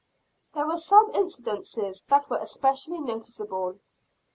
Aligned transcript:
There 0.55 0.65
were 0.65 0.77
some 0.77 1.11
incidents 1.13 1.71
that 2.07 2.27
were 2.27 2.39
especially 2.41 3.01
noticeable. 3.01 3.75